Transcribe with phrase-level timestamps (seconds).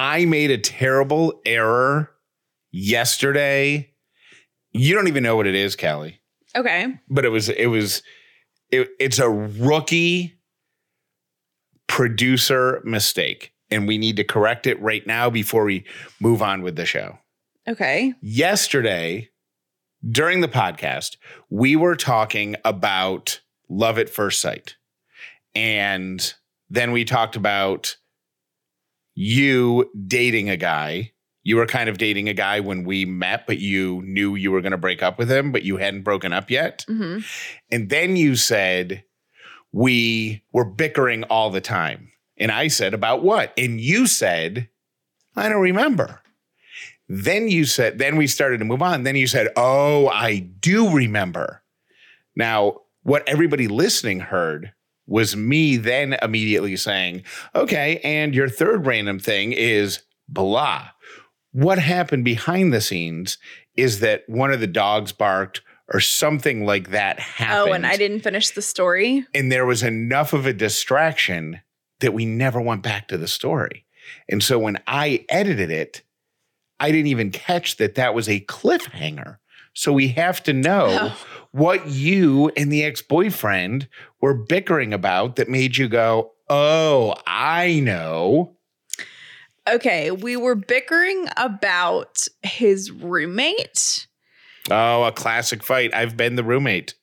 [0.00, 2.12] I made a terrible error
[2.70, 3.90] yesterday.
[4.70, 6.20] You don't even know what it is, Callie,
[6.56, 6.86] Okay.
[7.10, 8.02] but it was it was
[8.70, 10.38] it, it's a rookie
[11.88, 15.84] producer mistake, and we need to correct it right now before we
[16.20, 17.18] move on with the show.
[17.66, 18.14] Okay.
[18.22, 19.30] Yesterday,
[20.08, 21.16] during the podcast,
[21.50, 24.76] we were talking about love at first sight.
[25.56, 26.34] And
[26.70, 27.96] then we talked about
[29.20, 31.10] you dating a guy.
[31.42, 34.60] You were kind of dating a guy when we met, but you knew you were
[34.60, 36.84] going to break up with him, but you hadn't broken up yet.
[36.86, 37.18] hmm
[37.68, 39.02] And then you said,
[39.72, 42.12] we were bickering all the time.
[42.36, 43.52] And I said, about what?
[43.58, 44.68] And you said,
[45.34, 46.20] I don't remember.
[47.08, 49.02] Then you said, then we started to move on.
[49.02, 51.64] Then you said, oh, I do remember.
[52.36, 54.72] Now, what everybody listening heard
[55.08, 60.88] was me then immediately saying, okay, and your third random thing is blah.
[61.52, 63.38] What happened behind the scenes
[63.74, 67.70] is that one of the dogs barked or something like that happened.
[67.70, 69.26] Oh, and I didn't finish the story.
[69.34, 71.62] And there was enough of a distraction
[72.00, 73.86] that we never went back to the story.
[74.28, 76.02] And so when I edited it,
[76.78, 79.38] I didn't even catch that that was a cliffhanger.
[79.78, 81.16] So we have to know Oh.
[81.52, 83.86] what you and the ex boyfriend
[84.20, 88.56] were bickering about that made you go, Oh, I know.
[89.70, 90.10] Okay.
[90.10, 94.08] We were bickering about his roommate.
[94.68, 95.94] Oh, a classic fight.
[95.94, 96.94] I've been the roommate.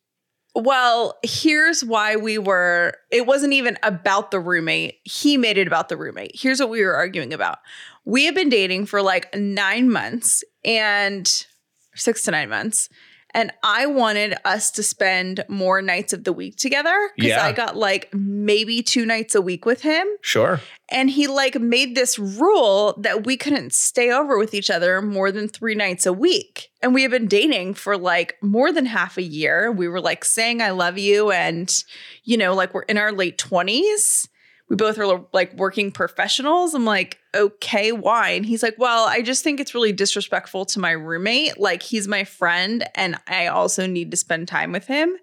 [0.54, 4.96] Well, here's why we were, it wasn't even about the roommate.
[5.06, 6.32] He made it about the roommate.
[6.34, 7.60] Here's what we were arguing about.
[8.04, 11.46] We have been dating for like nine months and
[11.96, 12.90] six to nine months.
[13.34, 17.46] And I wanted us to spend more nights of the week together because Yeah.
[17.46, 20.08] I got like maybe two nights a week with him.
[20.22, 20.62] Sure.
[20.90, 25.34] And he like made this rule that we couldn't stay over with each other more
[25.34, 26.70] than three nights a week.
[26.82, 29.70] And we had been dating for like more than half a year.
[29.70, 31.30] We were like saying, I love you.
[31.32, 31.84] And,
[32.24, 34.30] you know, like we're in our late 20s.
[34.68, 36.74] We both are like working professionals.
[36.74, 38.30] I'm like, okay, why?
[38.32, 41.60] And he's like, well, I just think it's really disrespectful to my roommate.
[41.60, 45.16] Like, he's my friend and I also need to spend time with him.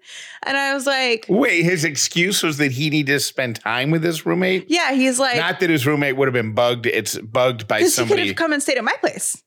[0.43, 4.01] And I was like, Wait, his excuse was that he needed to spend time with
[4.01, 4.67] his roommate?
[4.69, 6.85] yeah, he's like, Not that his roommate would have been bugged.
[6.85, 9.43] It's bugged by because he could have come and stayed at my place.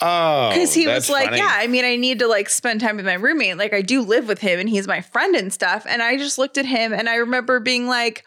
[0.00, 1.38] oh, because he was like, funny.
[1.38, 3.58] yeah, I mean, I need to like spend time with my roommate.
[3.58, 5.84] Like, I do live with him and he's my friend and stuff.
[5.88, 8.24] And I just looked at him and I remember being like,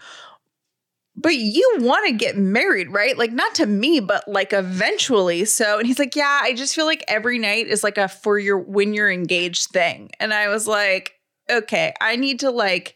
[1.15, 3.17] but you want to get married, right?
[3.17, 5.45] Like, not to me, but like eventually.
[5.45, 8.39] So, and he's like, yeah, I just feel like every night is like a for
[8.39, 10.11] your when you're engaged thing.
[10.19, 11.13] And I was like,
[11.49, 12.95] okay, I need to like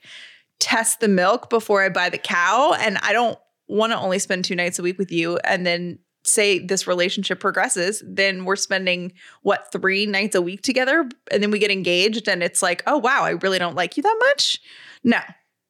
[0.60, 2.74] test the milk before I buy the cow.
[2.80, 3.38] And I don't
[3.68, 7.40] want to only spend two nights a week with you and then say this relationship
[7.40, 12.28] progresses, then we're spending what three nights a week together, and then we get engaged,
[12.28, 14.60] and it's like, oh wow, I really don't like you that much.
[15.04, 15.20] No,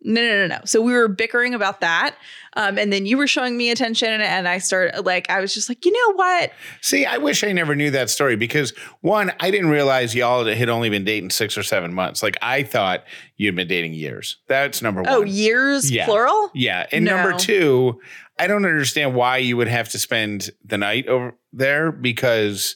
[0.06, 0.62] no, no, no, no.
[0.66, 2.16] So we were bickering about that,
[2.54, 5.68] um, and then you were showing me attention, and I started like, I was just
[5.68, 6.52] like, you know what?
[6.82, 8.72] See, I wish I never knew that story because
[9.02, 12.24] one, I didn't realize y'all had only been dating six or seven months.
[12.24, 13.04] Like I thought
[13.36, 14.38] you'd been dating years.
[14.48, 15.12] That's number one.
[15.12, 16.06] Oh, years Yeah.
[16.06, 16.52] plural.
[16.54, 16.86] Yeah.
[16.92, 18.00] And number two,
[18.40, 22.76] I don't understand why you would have to spend the night over there because,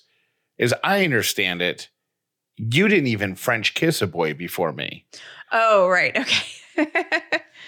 [0.57, 1.89] as I understand it,
[2.57, 5.05] you didn't even French kiss a boy before me.
[5.51, 6.45] Oh, right, okay.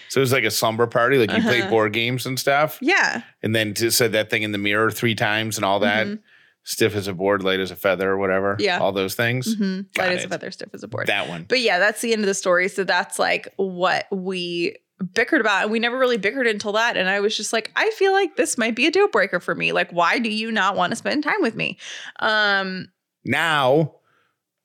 [0.10, 1.70] So it was like a slumber party, like you played Uh-huh.
[1.70, 5.16] board games and stuff, yeah, and then just said that thing in the mirror three
[5.16, 6.08] times and all that.
[6.08, 6.20] Mhm.
[6.64, 8.56] Stiff as a board, light as a feather, or whatever.
[8.60, 8.80] Yeah.
[8.80, 9.56] all those things.
[9.56, 11.08] hmm Got light as a feather, stiff as a board.
[11.08, 11.46] That one.
[11.48, 12.68] But yeah, that's the end of the story.
[12.68, 14.76] So that's like what we
[15.14, 15.64] bickered about.
[15.64, 16.98] And we never really bickered until that.
[16.98, 19.56] And I was just like, I feel like this might be a deal breaker for
[19.56, 19.72] me.
[19.72, 21.78] Like, why do you not want to spend time with me?
[22.20, 22.90] Um,
[23.26, 23.96] Now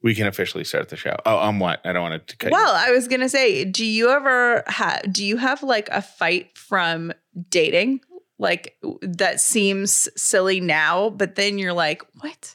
[0.06, 1.17] we can officially start the show.
[1.27, 1.81] Oh, on what?
[1.84, 2.53] I don't want to cut.
[2.53, 2.56] you.
[2.56, 6.56] well, I was gonna say, do you ever have do you have like a fight
[6.56, 7.12] from
[7.50, 8.03] dating?
[8.39, 12.55] Like that seems silly now, but then you're like, what?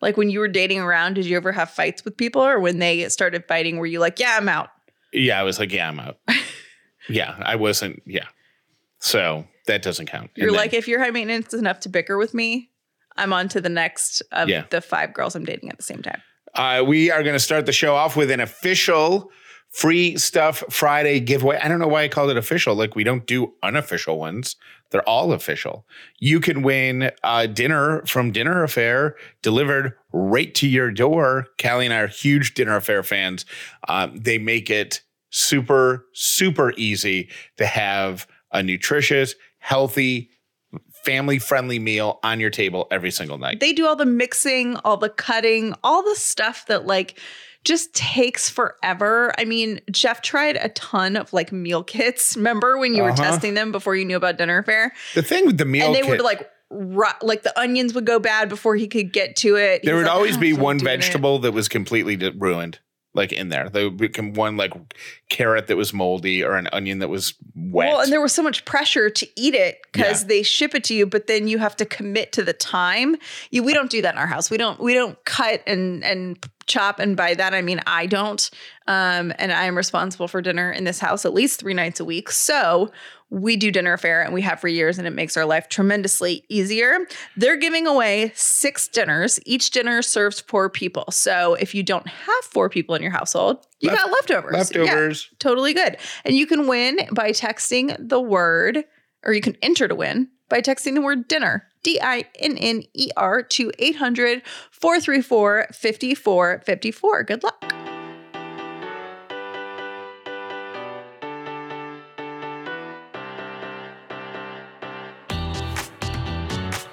[0.00, 2.78] Like when you were dating around, did you ever have fights with people or when
[2.78, 4.68] they started fighting, were you like, yeah, I'm out?
[5.12, 6.18] Yeah, I was like, yeah, I'm out.
[7.08, 8.02] yeah, I wasn't.
[8.06, 8.26] Yeah,
[9.00, 10.30] so that doesn't count.
[10.36, 12.70] You're then- like, if you're high maintenance enough to bicker with me,
[13.16, 14.66] I'm on to the next of Yeah.
[14.70, 16.22] the five girls I'm dating at the same time.
[16.54, 19.30] Uh, we are going to start the show off with an official
[19.70, 21.58] free stuff Friday giveaway.
[21.60, 22.76] I don't know why I called it official.
[22.76, 24.56] Like we don't do unofficial ones.
[24.90, 25.84] They're all official.
[26.20, 31.48] You can win a dinner from Dinner Affair delivered right to your door.
[31.60, 33.44] Callie and I are huge Dinner Affair fans.
[33.88, 40.30] Um, they make it super, super easy to have a nutritious, healthy,
[41.04, 43.60] family friendly meal on your table every single night.
[43.60, 47.18] They do all the mixing, all the cutting, all the stuff that like
[47.64, 49.32] just takes forever.
[49.38, 52.36] I mean, Jeff tried a ton of like meal kits.
[52.36, 53.22] Remember when you were Uh-huh.
[53.22, 54.92] testing them before you knew about dinner affair?
[55.14, 56.48] the thing with the meal and they kit, would like
[57.22, 59.82] like the onions would go bad before he could get to it.
[59.84, 62.80] there would like, always "I be one doing it." vegetable that was completely ruined,
[63.14, 63.68] like in there.
[63.68, 64.72] There would become one like
[65.30, 67.88] carrot that was moldy or an onion that was wet.
[67.88, 70.28] Well, and there was so much pressure to eat it because Yeah.
[70.28, 73.16] they ship it to you, but then you have to commit to the time.
[73.50, 74.50] You, we don't do that in our house.
[74.50, 74.80] We don't.
[74.80, 76.98] We don't cut and and chop.
[76.98, 78.50] And by that I mean I don't.
[78.86, 82.04] Um, and I am responsible for dinner in this house at least three nights a
[82.04, 82.30] week.
[82.30, 82.90] So
[83.30, 86.44] we do Dinner Affair and we have for years, and it makes our life tremendously
[86.48, 86.98] easier.
[87.36, 89.40] They're giving away six dinners.
[89.46, 91.06] Each dinner serves four people.
[91.10, 94.52] So if you don't have four people in your household, you Left- got leftovers.
[94.52, 95.30] Yeah leftovers.
[95.40, 95.96] totally good.
[96.24, 98.84] And you can win by texting the word,
[99.24, 102.84] or you can enter to win by texting the word dinner, D I N N
[102.94, 104.40] E R, to 800
[104.70, 107.22] 434 5454.
[107.24, 107.60] Good luck.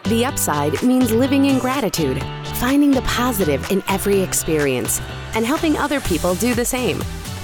[0.06, 2.20] The upside means living in gratitude,
[2.56, 5.00] finding the positive in every experience,
[5.36, 7.00] and helping other people do the same.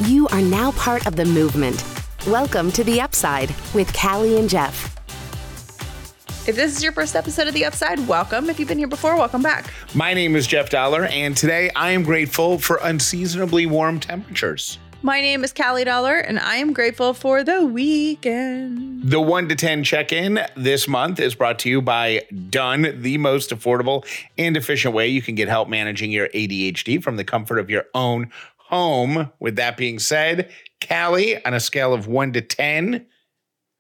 [0.06, 1.86] You are now part of the movement.
[2.26, 4.97] Welcome to The Upside with Callie and Jeff.
[6.48, 8.50] If this is your first episode of The Upside, welcome.
[8.50, 9.70] If you've been here before, welcome back.
[9.94, 14.80] My name is Jeff Dollar, and today I am grateful for unseasonably warm temperatures.
[15.02, 19.12] My name is Callie Dollar, and I am grateful for the weekend.
[19.12, 23.18] The 1 to 10 check in this month is brought to you by Done, the
[23.18, 24.06] most affordable
[24.38, 27.84] and efficient way you can get help managing your ADHD from the comfort of your
[27.94, 29.34] own home.
[29.42, 30.50] With that being said,
[30.88, 33.06] Callie, on a scale of 1 to 10,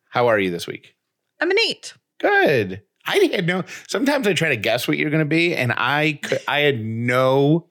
[0.09, 0.95] how are you this week?
[1.39, 1.93] I'm an eight.
[2.19, 2.81] Good.
[3.05, 3.63] I had no.
[3.87, 6.83] Sometimes I try to guess what you're going to be, and I could, I had
[6.83, 7.67] no,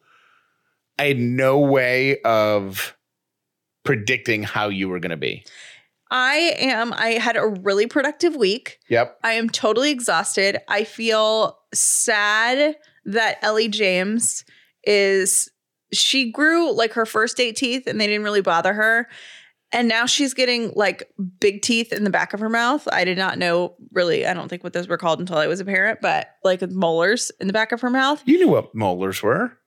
[0.99, 2.97] I had no way of
[3.85, 5.45] predicting how you were going to be.
[6.11, 8.79] I am, I had a really productive week.
[8.89, 9.19] Yep.
[9.25, 10.59] I am totally exhausted.
[10.69, 14.45] I feel sad that Ellie James
[14.85, 15.51] is
[15.93, 19.09] she grew like her first eight teeth and they didn't really bother her.
[19.73, 21.11] And now she's getting like
[21.41, 22.87] big teeth in the back of her mouth.
[22.93, 25.59] I did not know really, I don't think what those were called until I was
[25.61, 28.23] a parent, but like molars in the back of her mouth.
[28.27, 29.59] You knew what molars were.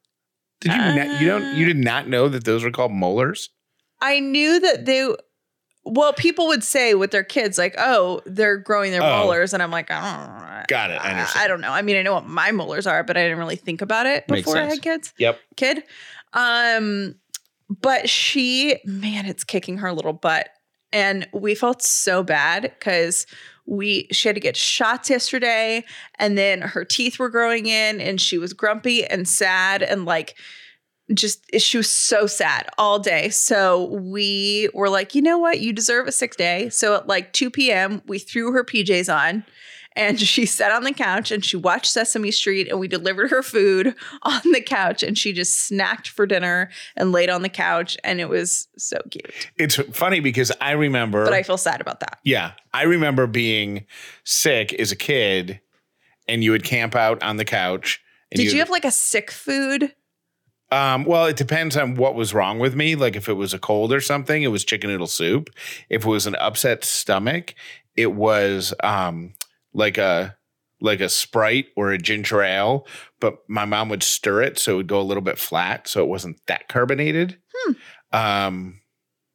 [0.61, 1.21] Did you not?
[1.21, 1.57] You don't.
[1.57, 1.67] You Uh.
[1.67, 3.49] did not know that those were called molars.
[4.01, 5.13] I knew that they
[5.85, 9.19] well, people would say with their kids, like, oh, they're growing their Oh.
[9.23, 9.53] molars.
[9.53, 10.63] And I'm like, I don't know.
[10.67, 11.01] Got it.
[11.01, 11.43] I understand.
[11.43, 11.71] I don't know.
[11.71, 14.27] I mean, I know what my molars are, but I didn't really think about it
[14.27, 15.13] before I had kids.
[15.17, 15.39] Yep.
[15.55, 15.83] Kid.
[16.33, 17.15] Um,
[17.69, 20.49] but she, man, it's kicking her little butt.
[20.91, 23.27] And we felt so bad because
[23.67, 25.83] we she had to get shots yesterday
[26.17, 30.35] and then her teeth were growing in and she was grumpy and sad and like
[31.13, 33.29] just she was so sad all day.
[33.29, 35.59] So we were like, you know what?
[35.59, 36.69] You deserve a sick day.
[36.69, 39.43] So at like 2 p.m., we threw her PJs on
[39.95, 43.41] and she sat on the couch and she watched Sesame Street and we delivered her
[43.43, 47.97] food on the couch and she just snacked for dinner and laid on the couch
[48.03, 49.31] and it was so cute.
[49.57, 51.23] It's funny because I remember.
[51.23, 52.19] But I feel sad about that.
[52.23, 53.85] yeah, I remember being
[54.23, 55.59] sick as a kid,
[56.27, 58.01] and you would camp out on the couch.
[58.31, 59.95] Did you'd- you have like a sick food?
[60.71, 62.95] Um, well, it depends on what was wrong with me.
[62.95, 65.49] Like if it was a cold or something, it was chicken noodle soup.
[65.89, 67.55] If it was an upset stomach,
[67.95, 69.33] it was um
[69.73, 70.35] like a
[70.81, 72.87] like a Sprite or a ginger ale,
[73.19, 76.01] but my mom would stir it so it would go a little bit flat, so
[76.01, 77.37] it wasn't that carbonated.
[78.13, 78.79] Um,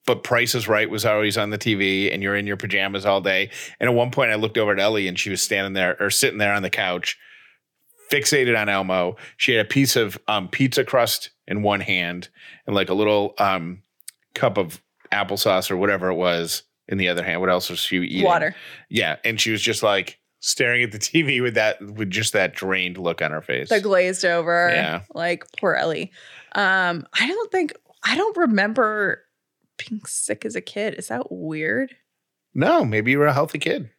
[0.06, 3.20] but Price is Right was always on the TV, and you're in your pajamas all
[3.20, 3.50] day.
[3.80, 6.10] And at one point, I looked over at Ellie, and she was standing there or
[6.10, 7.18] sitting there on the couch,
[8.10, 9.16] fixated on Elmo.
[9.36, 12.28] She had a piece of um, pizza crust in one hand
[12.66, 13.82] and like a little um,
[14.34, 17.40] cup of applesauce or whatever it was in the other hand.
[17.40, 18.24] What else was she eating?
[18.24, 18.54] Water.
[18.90, 22.54] Yeah, and she was just like staring at the TV with that with just that
[22.54, 23.70] drained look on her face.
[23.70, 24.70] The glazed over.
[24.72, 25.00] Yeah.
[25.14, 26.12] Like poor Ellie.
[26.54, 27.72] Um, I don't think
[28.04, 29.24] I don't remember
[29.88, 30.94] being sick as a kid.
[30.94, 31.94] Is that weird?
[32.56, 33.90] no, maybe you were a healthy kid.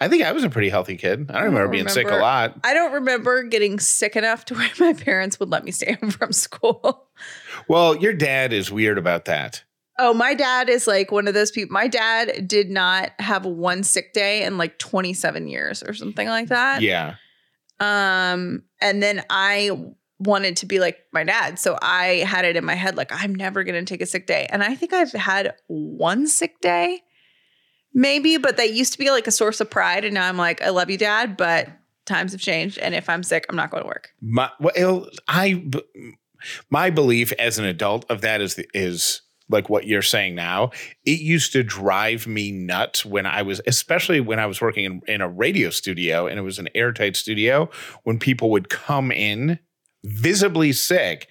[0.00, 1.30] I think I was a pretty healthy kid.
[1.30, 2.58] I don't remember don't being sick a lot.
[2.64, 6.10] I don't remember getting sick enough to where my parents would let me stay home
[6.10, 7.08] from school.
[7.68, 9.62] Well, your dad is weird about that.
[9.98, 11.72] Oh, my dad is like one of those people.
[11.72, 16.48] My dad did not have one sick day in like 27 years or something like
[16.48, 16.82] that.
[16.82, 17.16] Yeah.
[17.80, 19.70] Um, and then I
[20.20, 21.58] wanted to be like my dad.
[21.58, 24.46] So I had it in my head like I'm never gonna take a sick day.
[24.50, 27.02] And I think I've had one sick day
[27.94, 30.04] Maybe, but that used to be like a source of pride.
[30.04, 31.68] And now I'm like, I love you, dad, but
[32.06, 32.78] times have changed.
[32.78, 34.10] And if I'm sick, I'm not going to work.
[34.20, 35.64] My well, I
[36.70, 40.70] my belief as an adult of that is is like what you're saying now.
[41.04, 45.00] It used to drive me nuts when I was, especially when I was working in,
[45.08, 47.70] in a radio studio and it was an airtight studio,
[48.04, 49.58] when people would come in
[50.04, 51.28] visibly sick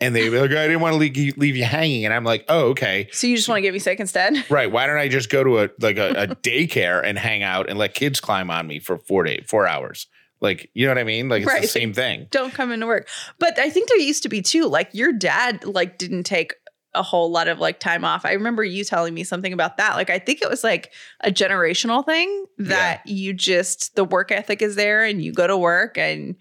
[0.00, 2.04] and they'd be like, I didn't want to leave, leave you hanging.
[2.04, 3.08] And I'm like, oh, okay.
[3.12, 4.44] So you just want to get me sick instead?
[4.50, 4.70] Right.
[4.70, 7.78] Why don't I just go to a like a, a daycare and hang out and
[7.78, 10.06] let kids climb on me for four days, four hours?
[10.40, 11.30] Like, you know what I mean?
[11.30, 11.62] Like it's Right.
[11.62, 12.26] the same thing.
[12.30, 13.08] Don't come into work.
[13.38, 14.66] But I think there used to be too.
[14.66, 16.52] Like your dad like didn't take
[16.96, 18.24] a whole lot of like time off.
[18.24, 19.94] I remember you telling me something about that.
[19.96, 23.14] Like I think it was like a generational thing that yeah.
[23.14, 26.36] you just the work ethic is there and you go to work and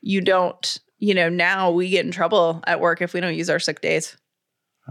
[0.00, 3.50] you don't, you know, now we get in trouble at work if we don't use
[3.50, 4.16] our sick days.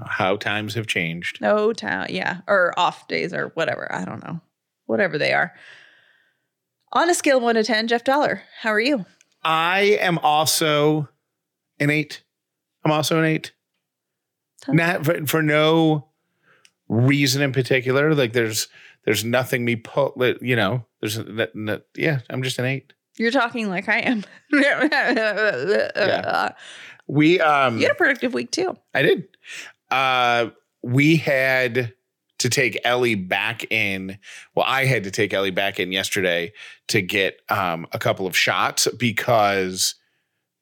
[0.05, 1.41] How times have changed.
[1.41, 3.91] No time, yeah, or off days or whatever.
[3.91, 4.41] I don't know.
[4.85, 5.53] Whatever they are.
[6.93, 9.05] On a scale of 1 to 10, Jeff Dollar, how are you?
[9.43, 11.09] I am also
[11.79, 12.23] an 8.
[12.85, 13.51] I'm also an 8.
[14.67, 16.09] Not for, for no
[16.89, 18.13] reason in particular.
[18.13, 18.67] Like there's
[19.05, 20.41] there's nothing me put.
[20.41, 22.19] You know, there's n- n- yeah.
[22.29, 22.93] I'm just an eight.
[23.17, 24.23] You're talking like I am.
[24.53, 26.49] yeah.
[27.09, 27.77] We um.
[27.77, 28.75] You had a productive week too.
[28.93, 29.27] I did.
[29.89, 30.49] Uh,
[30.83, 31.93] we had
[32.39, 34.19] to take Ellie back in.
[34.55, 36.51] Well, I had to take Ellie back in yesterday
[36.89, 39.95] to get um, a couple of shots because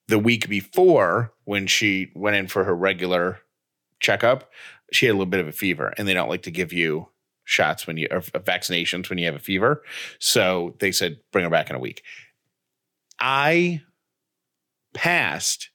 [0.08, 3.40] the week before, when she went in for her regular
[4.00, 4.52] checkup,
[4.92, 7.10] she had a little bit of a fever, and they don't like to give you
[7.44, 9.84] shots when you or vaccinations when you have a fever.
[10.20, 12.04] So they said bring her back in a week.
[13.20, 13.82] I
[14.94, 15.70] passed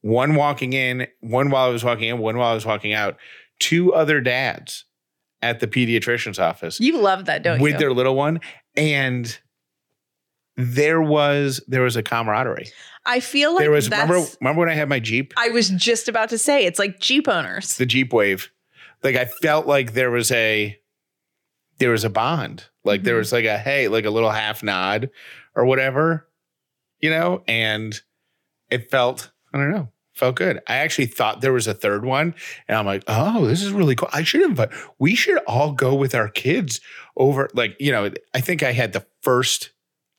[0.00, 3.16] one walking in, one while I was walking in, one while I was walking out,
[3.58, 4.84] two other dads
[5.42, 7.74] at the pediatrician's office You love that, don't with you?
[7.74, 8.40] With their little one.
[8.76, 9.38] And
[10.58, 12.68] there was there was a camaraderie.
[13.06, 15.32] I feel like there was remember remember when I had my Jeep?
[15.38, 17.76] I was just about to say it's like Jeep owners.
[17.76, 18.50] The Jeep Wave.
[19.02, 20.76] Like I felt like there was a
[21.78, 22.64] there was a bond.
[22.84, 23.18] Like there Mhm.
[23.18, 25.10] was like a hey, like a little half nod
[25.54, 26.28] or whatever,
[27.00, 28.00] you know, and
[28.68, 30.58] it felt, I don't know, felt good.
[30.66, 32.34] I actually thought there was a third one,
[32.66, 34.08] and I'm like, oh, this is really cool.
[34.12, 36.80] I should invite, we should all go with our kids
[37.16, 39.70] over, like, you know, I think I had the first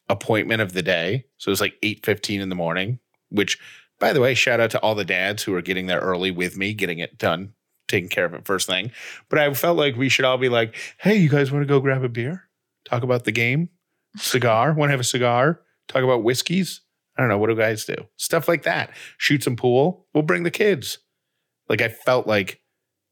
[0.09, 1.25] appointment of the day.
[1.37, 2.99] So it was like 8:15 in the morning,
[3.29, 3.59] which
[3.99, 6.57] by the way, shout out to all the dads who are getting there early with
[6.57, 7.53] me, getting it done,
[7.87, 8.91] taking care of it first thing.
[9.29, 11.81] But I felt like we should all be like, hey, you guys want to go
[11.81, 12.49] grab a beer?
[12.85, 13.69] Talk about the game?
[14.17, 14.73] Cigar?
[14.77, 15.61] want to have a cigar?
[15.87, 16.81] Talk about whiskeys?
[17.17, 17.37] I don't know.
[17.37, 17.95] What do guys do?
[18.15, 18.91] Stuff like that.
[19.17, 20.07] Shoot some pool.
[20.13, 20.99] We'll bring the kids.
[21.67, 22.61] Like I felt like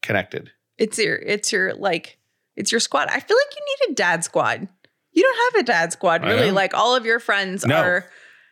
[0.02, 0.52] connected.
[0.78, 2.18] It's your, it's your like,
[2.56, 3.10] it's your squad.
[3.10, 4.70] I feel like you need a dad squad.
[5.18, 6.52] You don't have a dad squad, really.
[6.52, 7.76] Like all of your friends No.
[7.76, 8.06] are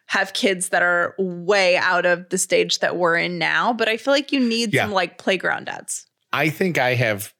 [0.07, 3.72] have kids that are way out of the stage that we're in now.
[3.72, 4.86] But I feel like you need Yeah.
[4.86, 6.07] some like playground dads.
[6.34, 7.34] I think I have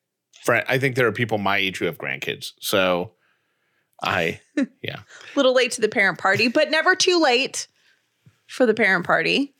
[0.44, 0.64] friend.
[0.70, 2.52] I think there are people my age who have grandkids.
[2.60, 3.14] So
[4.04, 4.42] I
[4.84, 5.00] yeah.
[5.36, 7.68] little late to the parent party, but never too late
[8.48, 9.56] for the parent party.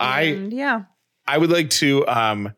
[0.00, 0.82] I- yeah.
[1.28, 2.54] I would like to um,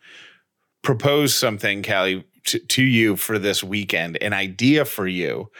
[0.83, 4.17] propose something, Callie, to, to you for this weekend.
[4.23, 5.51] An idea for you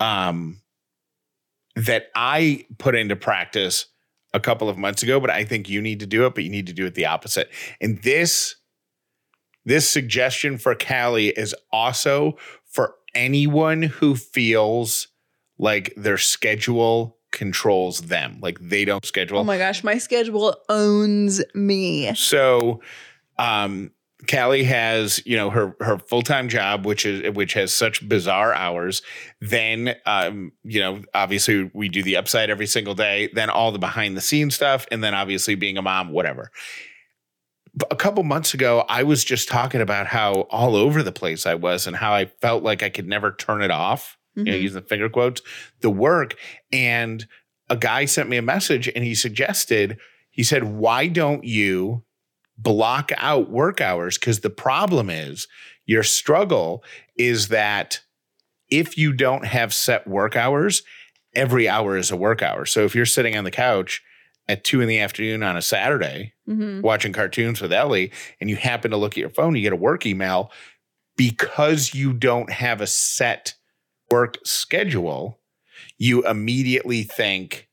[0.00, 0.60] um,
[1.76, 3.86] that I put into practice
[4.32, 6.34] a couple of months ago, but I think you need to do it.
[6.34, 7.50] But you need to do it the opposite.
[7.80, 8.56] And this
[9.64, 15.08] this suggestion for Callie is also for anyone who feels
[15.58, 19.38] like their schedule controls them, like they don't schedule.
[19.38, 22.12] Oh my gosh, my schedule owns me.
[22.14, 22.80] So,
[23.38, 23.92] um,
[24.28, 28.52] Callie has, you know, her her full time job, which is which has such bizarre
[28.52, 29.02] hours.
[29.40, 33.30] Then, um, you know, obviously we do the upside every single day.
[33.32, 36.50] Then all the behind the scenes stuff, and then obviously being a mom, whatever.
[37.90, 41.54] A couple months ago, I was just talking about how all over the place I
[41.54, 44.16] was, and how I felt like I could never turn it off.
[44.34, 44.62] You know, Mhm.
[44.62, 45.40] using the finger quotes,
[45.80, 46.34] the work.
[46.72, 47.26] And
[47.68, 49.98] a guy sent me a message, and he suggested,
[50.30, 52.04] he said, "Why don't you?"
[52.62, 55.48] Block out work hours because the problem is
[55.86, 56.84] your struggle
[57.16, 58.00] is that
[58.68, 60.82] if you don't have set work hours,
[61.34, 62.64] every hour is a work hour.
[62.66, 64.02] So if you're sitting on the couch
[64.48, 66.82] at two in the afternoon on a Saturday Mhm.
[66.82, 69.76] watching cartoons with Ellie and you happen to look at your phone, you get a
[69.76, 70.50] work email
[71.16, 73.54] because you don't have a set
[74.10, 75.38] work schedule,
[75.98, 77.68] you immediately think,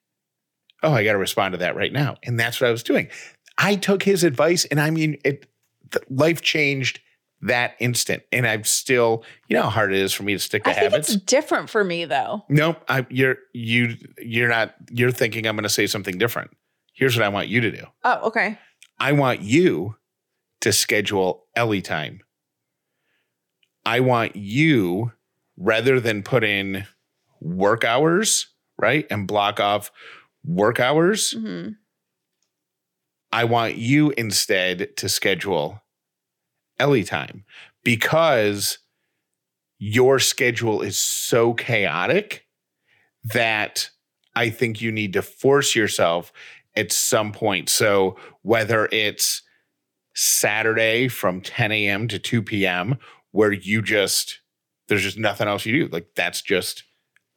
[0.83, 2.17] oh, I got to respond to that right now.
[2.23, 3.07] And that's what I was doing.
[3.57, 5.47] I took his advice and I mean, it,
[6.09, 6.99] life changed
[7.41, 8.23] that instant.
[8.31, 10.73] And I've still, you know how hard it is for me to stick to I
[10.73, 11.09] think habits.
[11.09, 12.43] it's different for me though.
[12.49, 12.83] Nope.
[12.89, 16.51] I, you're you you're not you're thinking I'm gonna say something different.
[16.93, 17.85] Here's what I want you to do.
[18.03, 18.57] Oh, okay.
[18.99, 19.95] I want you
[20.61, 22.21] to schedule Ellie time.
[23.85, 25.11] I want you,
[25.55, 26.85] rather than put in
[27.39, 28.47] work hours,
[28.77, 29.05] right?
[29.09, 29.91] And block off
[30.43, 31.69] work hours, hmm
[33.31, 35.81] I want you instead to schedule
[36.79, 37.43] Ellie time
[37.83, 38.79] because
[39.79, 42.45] your schedule is so chaotic
[43.23, 43.89] that
[44.35, 46.31] I think you need to force yourself
[46.75, 47.69] at some point.
[47.69, 49.41] So whether it's
[50.13, 52.07] Saturday from 10 a.m.
[52.07, 52.97] to 2 p.m.,
[53.31, 54.39] where you just,
[54.87, 55.91] there's just nothing else you do.
[55.91, 56.83] Like that's just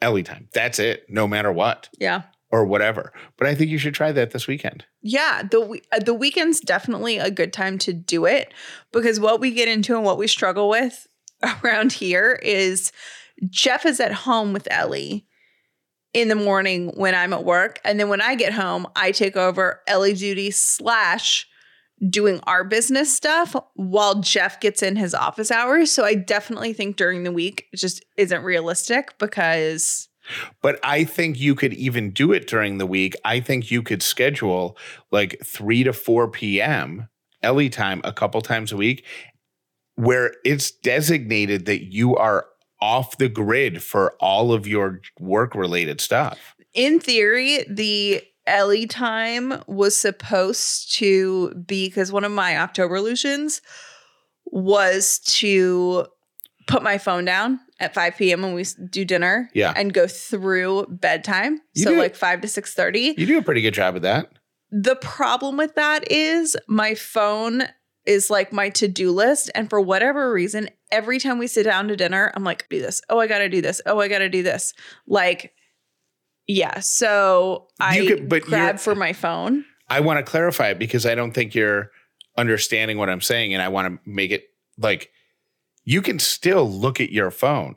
[0.00, 0.48] Ellie time.
[0.52, 2.22] That's it, no matter what Yeah.
[2.50, 3.12] Or whatever.
[3.36, 4.84] But I think you should try that this weekend.
[5.02, 8.52] Yeah, the uh, the weekend's definitely a good time to do it
[8.92, 11.06] because what we get into and what we struggle with
[11.64, 12.92] around here is
[13.48, 15.26] Jeff is at home with Ellie
[16.12, 19.36] in the morning when I'm at work, and then when I get home, I take
[19.36, 21.46] over Ellie duty slash
[22.08, 25.92] doing our business stuff while Jeff gets in his office hours.
[25.92, 30.08] So I definitely think during the week it just isn't realistic because
[30.62, 33.14] But I think you could even do it during the week.
[33.24, 34.76] I think you could schedule
[35.10, 37.08] like 3 to 4 p.m.
[37.42, 39.04] Ellie time a couple times a week
[39.94, 42.46] where it's designated that you are
[42.80, 46.54] off the grid for all of your work related stuff.
[46.72, 53.60] in theory, the Ellie time was supposed to be because one of my October illusions
[54.46, 56.06] was to
[56.66, 58.42] put my phone down at 5 p.m.
[58.42, 59.72] when we do dinner Yeah.
[59.76, 61.60] and go through bedtime.
[61.74, 63.14] You so like 5 to 6:30.
[63.18, 64.30] You do a pretty good job of that.
[64.70, 67.62] The problem with that is my phone
[68.06, 71.96] is like my to-do list and for whatever reason every time we sit down to
[71.96, 73.02] dinner I'm like do this.
[73.08, 73.80] Oh, I got to do this.
[73.84, 74.72] Oh, I got to do this.
[75.06, 75.52] Like
[76.46, 79.64] yeah, so I You could- but grab for my phone.
[79.88, 81.90] I want to clarify it because I don't think you're
[82.36, 83.52] understanding what I'm saying.
[83.54, 84.44] And I want to make it
[84.78, 85.10] like
[85.90, 87.74] you can still look at your phone.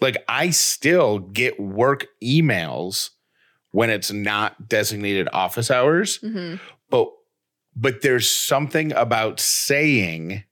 [0.00, 3.10] Like I still get work emails
[3.72, 6.60] when it's not designated office hours, Mhm.
[6.90, 7.08] but
[7.76, 10.44] but there's something about saying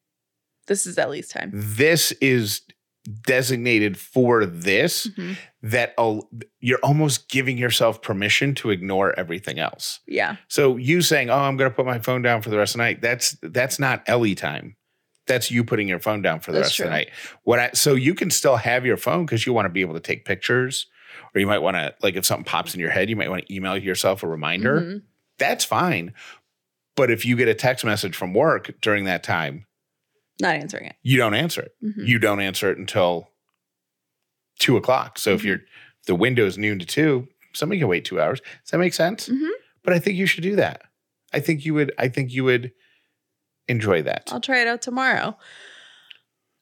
[0.67, 1.51] This is at least time.
[1.55, 2.63] this is
[3.27, 5.37] designated for this Mhm.
[5.63, 6.29] that al-
[6.61, 10.01] you're almost giving yourself permission to ignore everything else.
[10.07, 10.37] Yeah.
[10.49, 12.79] So you saying, "Oh, I'm going to put my phone down for the rest of
[12.79, 14.77] the night." That's that's not Ellie time.
[15.27, 17.11] That's you putting your phone down for the That's rest of the night.
[17.45, 19.95] What I so you can still have your phone because you want to be able
[19.95, 20.87] to take pictures,
[21.35, 23.47] or you might want to like if something pops in your head, you might want
[23.47, 24.81] to email yourself a reminder.
[24.81, 25.03] Mhm.
[25.39, 26.13] That's fine.
[26.97, 29.67] But if you get a text message from work during that time,
[30.41, 30.97] Not answering it.
[31.03, 31.73] you don't answer it.
[31.83, 32.07] Mhm.
[32.07, 33.31] You don't answer it until
[34.59, 35.19] two o'clock.
[35.19, 35.45] So if Mhm.
[35.45, 35.61] you're
[36.07, 38.41] the window is noon to two, somebody can wait two hours.
[38.41, 39.29] Does that make sense?
[39.29, 39.49] Mhm.
[39.85, 40.83] But I think you should do that.
[41.33, 41.93] I think you would.
[41.97, 42.73] I think you would
[43.73, 44.31] enjoy that.
[44.33, 45.37] I'll try it out tomorrow.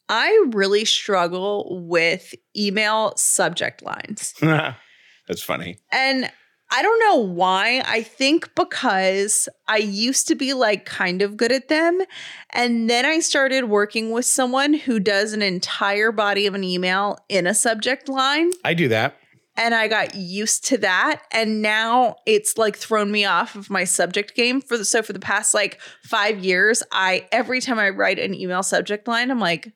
[0.09, 4.35] I really struggle with email subject lines.
[4.41, 5.77] That's funny.
[5.93, 6.31] And
[6.73, 7.83] I don't know why.
[7.87, 12.01] I think because I used to be like kind of good at them.
[12.51, 17.19] And then I started working with someone who does an entire body of an email
[17.29, 18.51] in a subject line.
[18.65, 19.17] I do that.
[19.57, 21.23] And I got used to that.
[21.33, 25.13] And now it's like thrown me off of my subject game for the so for
[25.13, 29.41] the past like five years, I every time I write an email subject line, I'm
[29.41, 29.73] like,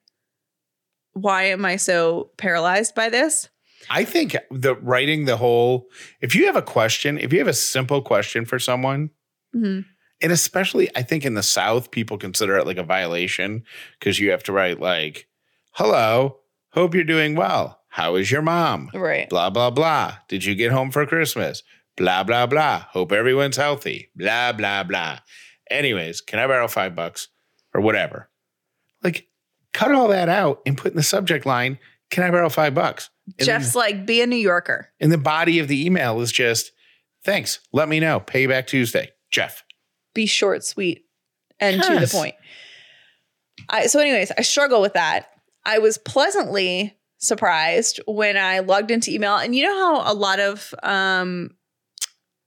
[1.12, 3.48] why am I so paralyzed by this?
[3.90, 5.88] I think the writing the whole.
[6.20, 9.10] If you have a question, if you have a simple question for someone,
[9.54, 9.84] Mhm.
[10.22, 13.64] and especially I think in the South, people consider it like a violation
[13.98, 15.26] because you have to write like,
[15.72, 17.80] "Hello, hope you're doing well.
[17.94, 19.28] How is your mom?" Right.
[19.28, 20.16] blah blah blah.
[20.28, 21.62] Did you get home for Christmas?
[21.96, 22.86] Blah blah blah.
[22.90, 24.10] Hope everyone's healthy.
[24.16, 25.18] Blah blah blah.
[25.70, 27.28] Anyways, can I borrow five bucks
[27.72, 28.28] or whatever?
[29.02, 29.28] Like,
[29.72, 31.78] cut all that out and put in the subject line.
[32.10, 33.10] Can I borrow five bucks?
[33.26, 34.88] And then- Jeff's like, be a New Yorker.
[35.00, 36.72] and the body of the email is just,
[37.24, 37.60] thanks.
[37.72, 38.20] Let me know.
[38.20, 39.64] Payback Tuesday, Jeff.
[40.14, 41.04] Be short, sweet,
[41.60, 42.34] and to the point.
[43.68, 45.28] I, so, anyways, I struggle with that.
[45.64, 50.40] I was pleasantly surprised when I logged into email, and you know how a lot
[50.40, 51.50] of um,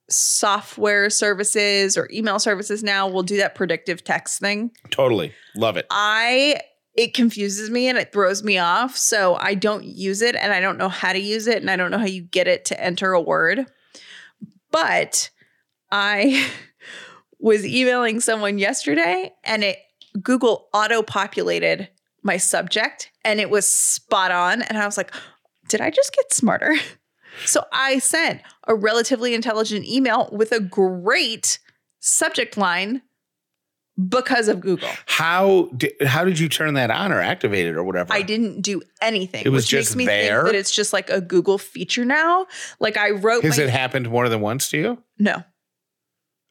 [0.09, 4.71] software services or email services now will do that predictive text thing.
[4.89, 5.85] Totally love it.
[5.89, 6.59] I
[6.97, 8.97] it confuses me and it throws me off.
[8.97, 11.75] So I don't use it and I don't know how to use it and I
[11.75, 13.67] don't know how you get it to enter a word.
[14.71, 15.29] But
[15.91, 16.47] I
[17.39, 19.77] was emailing someone yesterday and it
[20.23, 21.87] Google auto populated
[22.23, 24.61] my subject and it was spot on.
[24.61, 25.13] And I was like,
[25.69, 26.75] did I just get smarter?
[27.45, 31.59] So I sent a relatively intelligent email with a great
[31.99, 33.03] subject line
[34.09, 34.89] because of Google.
[35.05, 38.11] How did how did you turn that on or activate it or whatever?
[38.11, 39.43] I didn't do anything.
[39.45, 40.43] It was which just makes me there?
[40.43, 42.47] think that it's just like a Google feature now.
[42.79, 45.03] Like I wrote Has my it happened more than once to you?
[45.19, 45.43] no.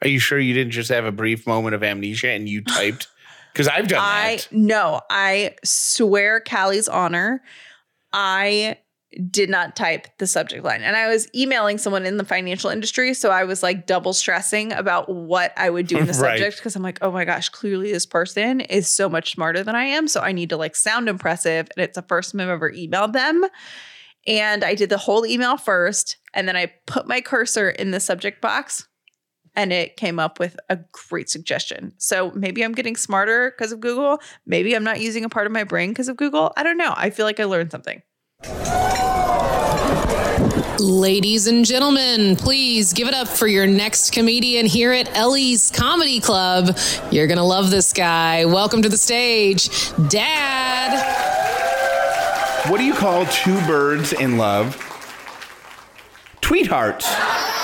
[0.02, 3.09] Are you sure you didn't just have a brief moment of amnesia and you typed?
[3.56, 4.48] Because I've done I that.
[4.52, 7.42] no, I swear Callie's honor.
[8.12, 8.76] I
[9.30, 10.82] did not type the subject line.
[10.82, 13.14] And I was emailing someone in the financial industry.
[13.14, 16.38] So I was like double stressing about what I would do in the Right.
[16.38, 19.74] subject because I'm like, oh my gosh, clearly this person is so much smarter than
[19.74, 20.06] I am.
[20.06, 21.66] So I need to like sound impressive.
[21.76, 23.42] And it's the first time I've ever emailed them.
[24.26, 26.18] And I did the whole email first.
[26.34, 28.86] And then I put my cursor in the subject box
[29.56, 31.92] and it came up with a great suggestion.
[31.96, 34.18] So maybe I'm getting smarter because of Google.
[34.46, 36.52] Maybe I'm not using a part of my brain because of Google.
[36.56, 36.92] I don't know.
[36.96, 38.02] I feel like I learned something.
[40.78, 46.20] Ladies and gentlemen, please give it up for your next comedian here at Ellie's Comedy
[46.20, 46.76] Club.
[47.10, 48.44] You're going to love this guy.
[48.44, 49.70] Welcome to the stage,
[50.08, 51.00] Dad.
[52.70, 54.76] What do you call two birds in love?
[56.42, 57.55] Tweethearts.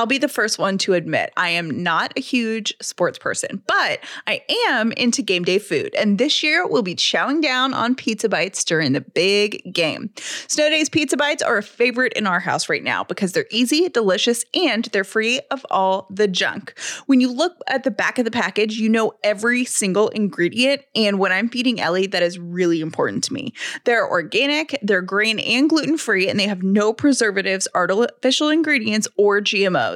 [0.00, 4.00] I'll be the first one to admit I am not a huge sports person, but
[4.26, 5.94] I am into game day food.
[5.94, 10.08] And this year we'll be chowing down on pizza bites during the big game.
[10.48, 13.90] Snow Days pizza bites are a favorite in our house right now because they're easy,
[13.90, 16.72] delicious, and they're free of all the junk.
[17.04, 20.80] When you look at the back of the package, you know every single ingredient.
[20.94, 23.52] And when I'm feeding Ellie, that is really important to me.
[23.84, 29.42] They're organic, they're grain and gluten free, and they have no preservatives, artificial ingredients, or
[29.42, 29.89] GMOs.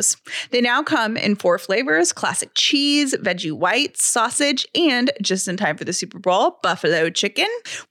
[0.51, 5.77] They now come in four flavors classic cheese, veggie whites, sausage, and just in time
[5.77, 7.47] for the Super Bowl, buffalo chicken.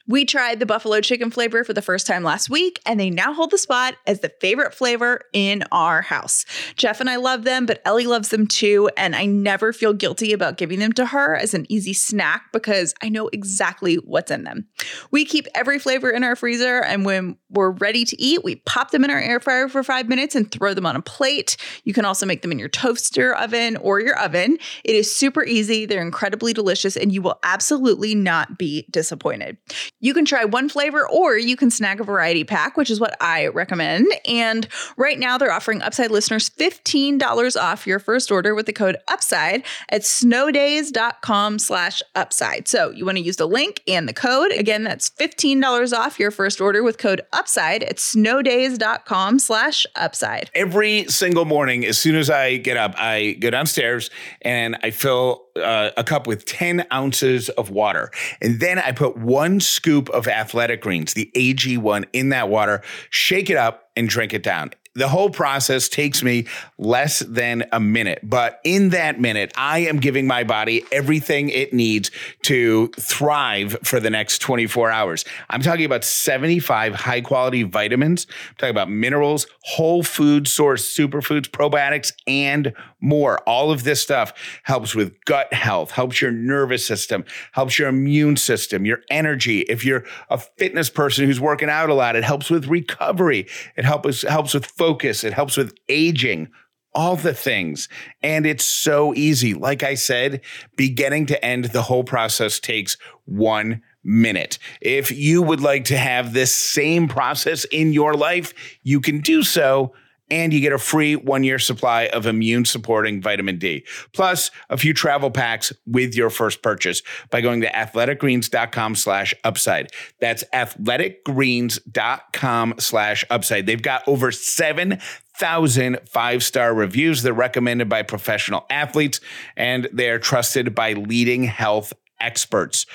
[0.08, 3.34] We tried the buffalo chicken flavor for the first time last week, and they now
[3.34, 6.46] hold the spot as the favorite flavor in our house.
[6.76, 10.34] Jeff and I love them, but Ellie loves them too, and I never feel guilty
[10.34, 14.44] about giving them to her as an easy snack because I know exactly what's in
[14.44, 14.68] them.
[15.12, 18.92] We keep every flavor in our freezer, and when we're ready to eat, we pop
[18.92, 21.58] them in our air fryer for five minutes and throw them on a plate.
[21.84, 24.58] You can also make them in your toaster oven or your oven.
[24.84, 29.58] It is super easy, they're incredibly delicious, and you will absolutely not be disappointed.
[30.00, 33.16] You can try one flavor or you can snag a variety pack, which is what
[33.22, 34.08] I recommend.
[34.28, 38.98] And right now, they're offering Upside listeners $15 off your first order with the code
[39.10, 42.68] UPSIDE at snowdays.com slash upside.
[42.68, 44.52] So you want to use the link and the code.
[44.54, 50.50] Again, that's $15 off your first order with code UPSIDE at snowdays.com slash upside.
[50.56, 54.10] Every single morning, as soon as I get up, I go downstairs
[54.42, 58.12] and I fill uh, a cup with 10 ounces of water.
[58.42, 63.50] And then I put one scoop of athletic greens, the AG1, in that water, shake
[63.50, 64.72] it up, and drink it down.
[64.96, 66.46] The whole process takes me
[66.78, 68.20] less than a minute.
[68.22, 72.12] But in that minute, I am giving my body everything it needs
[72.44, 75.26] to thrive for the next 24 hours.
[75.50, 78.28] I'm talking about 75 high quality vitamins.
[78.50, 83.40] I'm talking about minerals, whole food source superfoods, probiotics, and more.
[83.48, 88.38] All of this stuff helps with gut health, helps your nervous system, helps your immune
[88.38, 89.62] system, your energy.
[89.62, 93.48] If you're a fitness person who's working out a lot, it helps with recovery.
[93.76, 95.24] It helps helps with focus.
[95.24, 96.50] It helps with aging.
[96.94, 97.88] All the things.
[98.22, 99.54] And it's so easy.
[99.54, 100.42] Like I said,
[100.76, 104.60] beginning to end, the whole process takes one minute.
[104.82, 109.42] If you would like to have this same process in your life, you can do
[109.42, 109.94] so
[110.34, 114.78] and you get a free one year supply of immune supporting vitamin D, plus a
[114.78, 119.92] few travel packs with your first purchase by going to athleticgreens.com slash upside.
[120.20, 123.68] That's athleticgreens.com slash upside.
[123.68, 127.22] They've got over 7,000 five star reviews.
[127.22, 129.20] They're recommended by professional athletes
[129.56, 132.88] and they're trusted by leading health experts.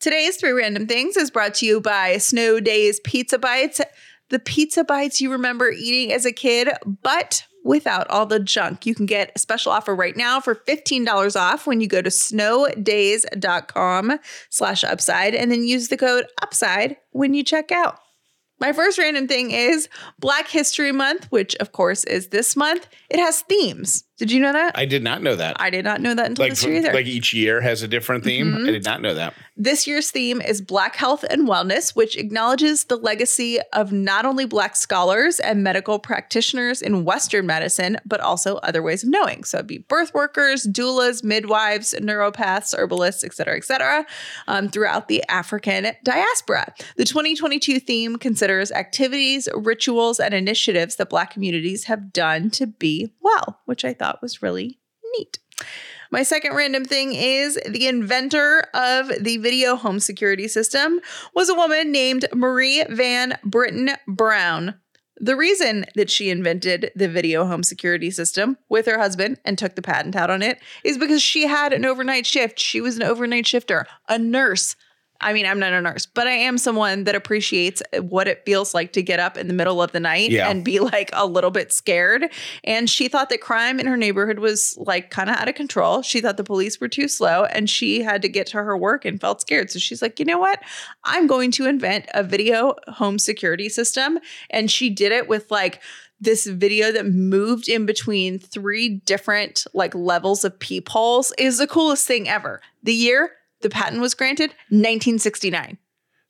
[0.00, 3.80] Today's Three Random Things is brought to you by Snow Days Pizza Bites.
[4.28, 8.86] The pizza bites you remember eating as a kid, but without all the junk.
[8.86, 12.10] You can get a special offer right now for $15 off when you go to
[12.10, 17.98] snowdays.com slash upside and then use the code upside when you check out.
[18.58, 22.88] My first random thing is Black History Month, which of course is this month.
[23.10, 24.04] It has themes.
[24.18, 24.76] Did you know that?
[24.76, 25.60] I did not know that.
[25.60, 26.92] I did not know that until like, this year either.
[26.92, 28.52] like each year has a different theme.
[28.52, 28.68] Mhm.
[28.68, 29.32] I did not know that.
[29.56, 34.44] This year's theme is Black Health and Wellness, which acknowledges the legacy of not only
[34.44, 39.44] Black scholars and medical practitioners in Western medicine, but also other ways of knowing.
[39.44, 44.04] So it'd be birth workers, doulas, midwives, neuropaths, herbalists, et cetera, et cetera,
[44.48, 46.74] um, throughout the African diaspora.
[46.96, 53.12] The 2022 theme considers activities, rituals, and initiatives that Black communities have done to be
[53.20, 54.78] well, which I thought was really
[55.16, 55.38] neat.
[56.10, 61.00] My second random thing is the inventor of the video home security system
[61.34, 64.74] was a woman named Marie Van Brittan Brown.
[65.20, 69.74] The reason that she invented the video home security system with her husband and took
[69.74, 72.58] the patent out on it is because she had an overnight shift.
[72.58, 74.76] She was an overnight shifter, a nurse.
[75.20, 78.72] I mean, I'm not a nurse, but I am someone that appreciates what it feels
[78.72, 80.48] like to get up in the middle of the night Yeah.
[80.48, 82.30] and be like a little bit scared.
[82.62, 86.02] And she thought that crime in her neighborhood was like kind of out of control.
[86.02, 89.04] She thought the police were too slow and she had to get to her work
[89.04, 89.70] and felt scared.
[89.72, 90.62] So she's like, you know what?
[91.04, 94.18] I'm going to invent a video home security system.
[94.50, 95.80] And she did it with like,
[96.20, 102.08] this video that moved in between three different like levels of peepholes is the coolest
[102.08, 102.60] thing ever.
[102.82, 105.78] The year the patent was granted, 1969.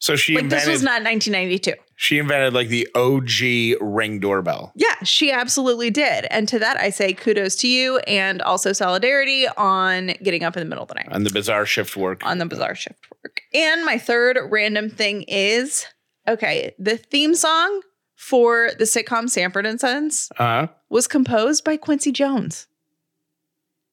[0.00, 1.72] So she Like this was not 1992.
[1.96, 4.72] she invented like the OG ring doorbell.
[4.76, 6.24] Yeah, she absolutely did.
[6.30, 10.60] And to that, I say kudos to you and also solidarity on getting up in
[10.62, 12.24] the middle of the night on the bizarre shift work.
[12.24, 13.40] on the bizarre shift work.
[13.52, 15.84] And my third random thing is
[16.28, 17.80] okay, the theme song
[18.14, 22.68] for the sitcom Sanford and Sons Uh, was composed by Quincy Jones.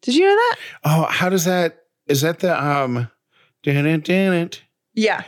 [0.04, 0.56] Did you know that?
[0.84, 1.80] oh, how does that?
[2.06, 3.10] Is that the um?
[4.94, 5.24] Yeah.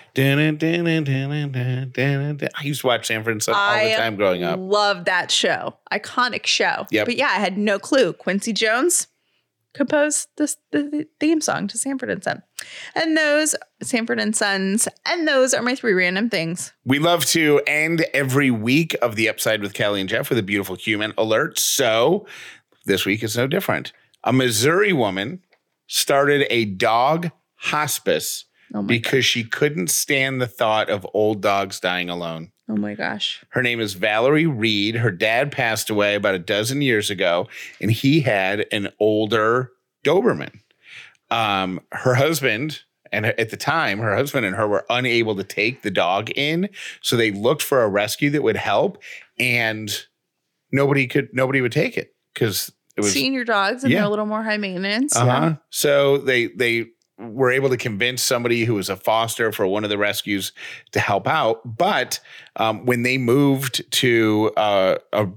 [2.58, 4.58] I used to watch Sanford and Son all the time growing up.
[4.60, 5.78] Love that show.
[5.92, 6.88] Iconic show.
[6.90, 7.06] Yep.
[7.06, 8.14] But yeah, I had no clue.
[8.14, 9.08] Quincy Jones
[9.74, 12.44] composed this the, the theme song to Sanford and Son.
[12.96, 16.74] And those Sanford and Sons, and those are my three random things.
[16.86, 20.44] We love to end every week of the Upside with Callie and Jeff with a
[20.44, 21.60] beautiful human alert.
[21.60, 22.26] So
[22.86, 23.92] this week is no different.
[24.24, 25.44] A Missouri woman
[25.88, 32.10] started a dog hospice Oh because she couldn't stand the thought of old dogs dying
[32.10, 32.52] alone.
[32.70, 33.42] oh my gosh.
[33.50, 34.96] Her name is Valerie Reed.
[34.96, 37.48] Her dad passed away about a dozen years ago,
[37.80, 39.72] and he had an older
[40.06, 40.60] Doberman.
[41.32, 45.82] Um, her husband, and at the time, her husband and her were unable to take
[45.82, 46.68] the dog in,
[47.02, 49.02] so they looked for a rescue that would help,
[49.40, 50.06] and
[50.74, 54.00] nobody could, nobody would take it because it was Senior dogs and Yeah.
[54.00, 55.16] they're a little more high maintenance.
[55.16, 55.56] uh-huh.
[55.70, 56.88] So they they
[57.20, 60.52] were able to convince somebody who was a foster for one of the rescues
[60.92, 61.78] to help out.
[61.78, 62.20] But
[62.56, 65.28] um, when they moved to uh, a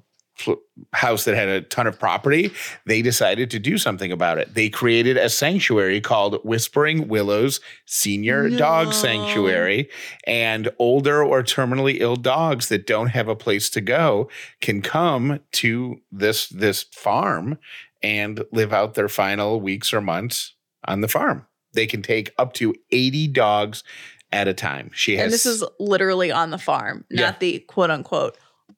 [0.92, 2.52] house that had a ton of property,
[2.86, 4.54] they decided to do something about it.
[4.54, 9.88] They created a sanctuary called Whispering Willows Senior Dog Sanctuary.
[10.26, 15.40] And older or terminally ill dogs that don't have a place to go can come
[15.52, 17.58] to this this farm
[18.02, 21.46] and live out their final weeks or months on the farm.
[21.72, 23.84] They can take up to 80 dogs
[24.32, 24.90] at a time.
[24.94, 27.36] She has And this is literally on the farm, not Yeah.
[27.38, 28.36] the quote unquote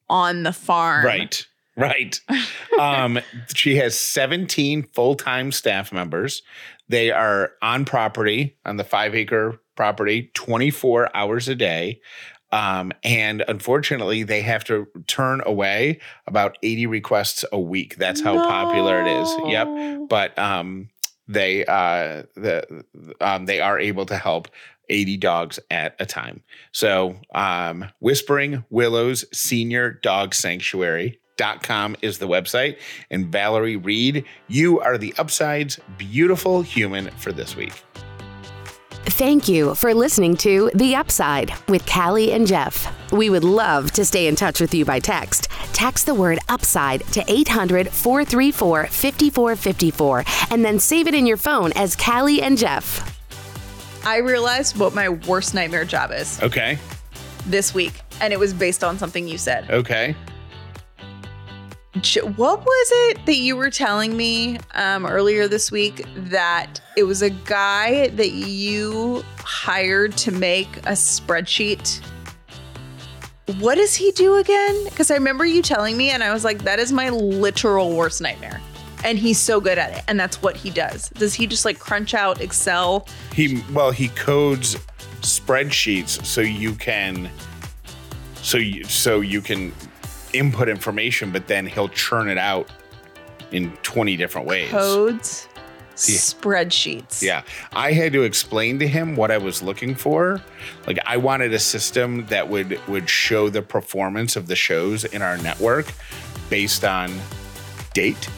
[0.09, 1.05] on the farm.
[1.05, 1.46] Right.
[1.76, 2.20] Right.
[2.78, 3.18] um,
[3.55, 6.42] she has 17 full time staff members.
[6.88, 12.00] They are on property, on the five acre property, 24 hours a day.
[12.50, 17.96] Um, and unfortunately, they have to turn away about 80 requests a week.
[17.96, 19.35] That's how popular it is.
[19.46, 20.09] Yep.
[20.11, 20.90] But um,
[21.33, 22.85] they uh, the
[23.21, 24.49] um, they are able to help
[24.88, 26.42] 80 dogs at a time.
[26.73, 31.18] So, um, Whispering Willows Senior Dog Sanctuary.
[31.38, 32.77] Dot com is the website.
[33.11, 37.73] And Valerie Reed, you are the Upside's beautiful human for this week.
[39.05, 42.87] Thank you for listening to The Upside with Callie and Jeff.
[43.12, 45.49] We would love to stay in touch with you by text.
[45.73, 51.73] Text the word upside to 800 434 5454 and then save it in your phone
[51.73, 53.09] as Callie and Jeff.
[54.05, 56.79] I realized what my worst nightmare job is Okay.
[57.47, 59.71] this week, and it was based on something you said.
[59.71, 60.17] Okay.
[61.94, 67.20] What was it that you were telling me um, earlier this week that it was
[67.20, 72.00] a guy that you hired to make a spreadsheet?
[73.59, 74.85] What does he do again?
[74.85, 78.22] Because I remember you telling me, and I was like, that is my literal worst
[78.22, 78.61] nightmare.
[79.05, 80.02] And he's so good at it.
[80.09, 81.11] And that's what he does.
[81.11, 83.07] Does he just like crunch out Excel?
[83.35, 84.76] He well, he codes
[85.20, 87.31] spreadsheets so you can
[88.37, 89.72] so you so you can
[90.33, 92.68] input information, but then he'll churn it out
[93.51, 94.71] in 20 different ways.
[94.71, 95.49] Codes,
[95.95, 96.16] Yeah.
[96.16, 97.23] spreadsheets.
[97.23, 97.42] Yeah.
[97.73, 100.40] I had to explain to him what I was looking for.
[100.87, 105.21] Like I wanted a system that would would show the performance of the shows in
[105.23, 105.87] our network
[106.49, 107.11] based on
[107.95, 108.29] date.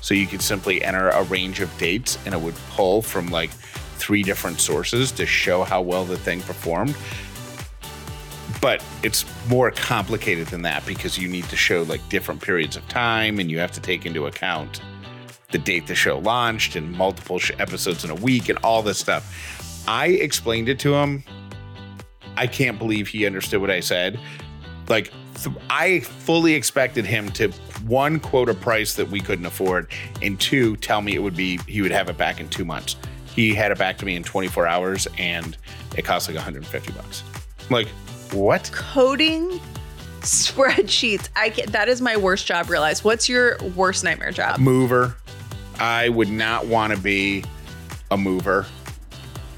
[0.00, 3.50] So you could simply enter a range of dates and it would pull from like
[3.96, 6.94] three different sources to show how well the thing performed.
[8.60, 12.86] But it's more complicated than that because you need to show like different periods of
[12.88, 14.80] time and you have to take into account
[15.50, 18.98] the date the show launched and multiple sh- episodes in a week and all this
[18.98, 19.84] stuff.
[19.88, 21.24] I explained it to him.
[22.36, 24.20] I can't believe he understood what I said.
[24.88, 27.48] Like, th- I fully expected him to
[27.86, 29.90] one quote a price that we couldn't afford,
[30.20, 32.96] and two tell me it would be he would have it back in two months.
[33.34, 35.56] He had it back to me in 24 hours, and
[35.96, 37.22] it cost like 150 bucks.
[37.70, 37.88] Like,
[38.32, 38.70] what?
[38.72, 39.60] Coding
[40.20, 41.28] spreadsheets.
[41.36, 42.68] I can, that is my worst job.
[42.68, 44.58] Realize what's your worst nightmare job?
[44.58, 45.16] mover.
[45.78, 47.44] I would not want to be
[48.10, 48.66] a mover.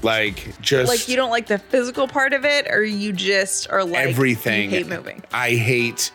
[0.03, 3.83] Like just Like you don't like the physical part of it, or you just are
[3.83, 4.71] like everything.
[4.71, 5.23] You hate moving.
[5.31, 6.11] I hate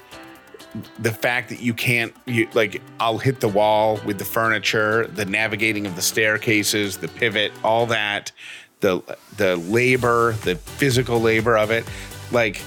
[0.99, 5.25] the fact that you can't you like I'll hit the wall with the furniture, the
[5.25, 8.33] navigating of the staircases, the pivot, all that,
[8.81, 9.03] the
[9.37, 11.85] the labor, the physical labor of it.
[12.33, 12.61] Like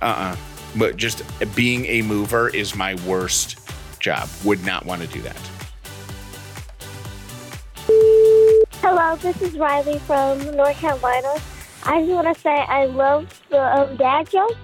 [0.00, 0.36] uh-uh.
[0.76, 1.22] But just
[1.54, 3.58] being a mover is my worst
[3.98, 4.28] job.
[4.44, 5.50] Would not want to do that.
[8.82, 11.34] Hello, this is Riley from North Carolina.
[11.84, 14.54] I just want to say I love the um, dad jokes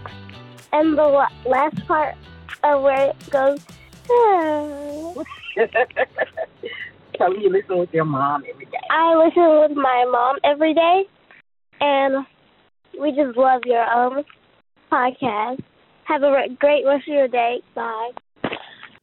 [0.72, 2.14] and the last part
[2.62, 3.60] of where it goes.
[4.10, 5.12] "Ah."
[7.14, 8.78] Kelly, you listen with your mom every day.
[8.90, 11.04] I listen with my mom every day,
[11.80, 12.26] and
[13.00, 14.24] we just love your um
[14.90, 15.62] podcast.
[16.04, 17.60] Have a re- great rest of your day.
[17.74, 18.10] Bye.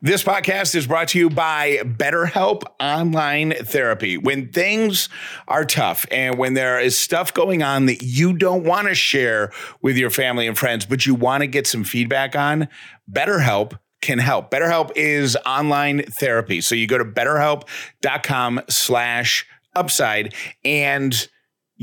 [0.02, 4.18] This podcast is brought to you by BetterHelp Online Therapy.
[4.18, 5.08] When things
[5.48, 9.54] are tough and when there is stuff going on that you don't want to share
[9.82, 12.68] with your family and friends, but you want to get some feedback on,
[13.10, 14.52] BetterHelp can help.
[14.52, 16.60] BetterHelp is online therapy.
[16.60, 20.34] So you go to betterhelp.com slash upside
[20.66, 21.30] and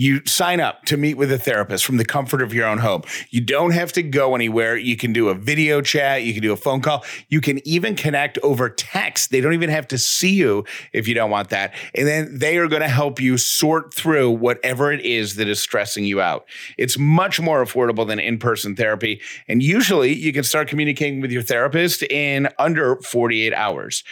[0.00, 3.02] you sign up to meet with a therapist from the comfort of your own home.
[3.28, 4.78] You don't have to go anywhere.
[4.78, 7.94] You can do a video chat, you can do a phone call, you can even
[7.94, 9.30] connect over text.
[9.30, 11.74] They don't even have to see you if you don't want that.
[11.94, 15.60] And then they are going to help you sort through whatever it is that is
[15.60, 16.46] stressing you out.
[16.78, 19.20] It's much more affordable than in person therapy.
[19.48, 24.02] And usually you can start communicating with your therapist in under 48 hours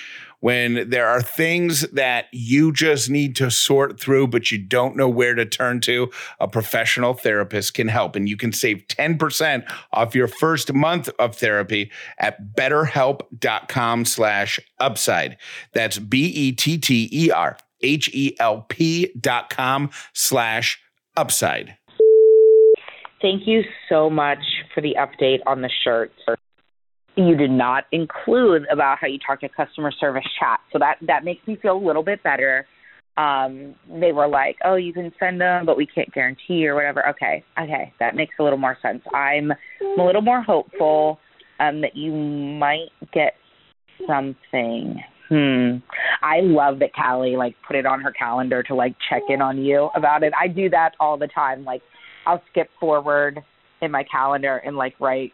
[0.40, 5.08] when there are things that you just need to sort through, but you don't know
[5.08, 8.16] where to turn to, a professional therapist can help.
[8.16, 15.36] And you can save 10% off your first month of therapy at betterhelp.com slash upside.
[15.72, 20.80] That's B-E-T-T-E-R H-E-L-P dot com slash
[21.16, 21.76] upside.
[23.20, 24.38] Thank you so much
[24.74, 26.14] for the update on the shirts.
[27.18, 31.24] You did not include about how you talk to customer service chat, so that that
[31.24, 32.64] makes me feel a little bit better.
[33.16, 37.08] Um, they were like, "Oh, you can send them, but we can't guarantee or whatever."
[37.08, 39.02] Okay, okay, that makes a little more sense.
[39.12, 41.18] I'm, I'm a little more hopeful
[41.58, 43.34] um, that you might get
[44.06, 45.02] something.
[45.28, 45.78] Hmm.
[46.22, 49.58] I love that Callie like put it on her calendar to like check in on
[49.58, 50.32] you about it.
[50.40, 51.64] I do that all the time.
[51.64, 51.82] Like
[52.26, 53.40] I'll skip forward
[53.82, 55.32] in my calendar and like write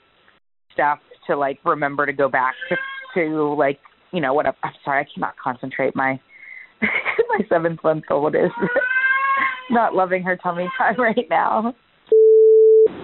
[0.75, 2.77] stuff to like remember to go back to
[3.14, 3.81] to like
[4.12, 4.55] you know what I'm,
[4.85, 6.20] sorry I cannot concentrate my
[6.83, 8.51] my seventh month old is
[9.70, 11.75] not loving her tummy time right now.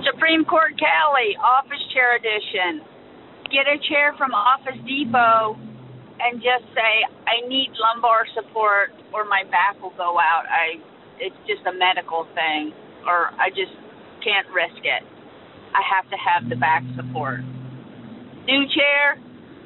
[0.04, 2.84] Supreme Court Callie, office chair edition.
[3.48, 5.58] Get a chair from Office Depot
[6.20, 6.92] and just say,
[7.26, 10.44] I need lumbar support or my back will go out.
[10.46, 10.78] I
[11.18, 12.72] it's just a medical thing
[13.06, 13.72] or I just
[14.24, 15.02] can't risk it.
[15.74, 17.40] I have to have the back support.
[18.51, 19.14] New chair,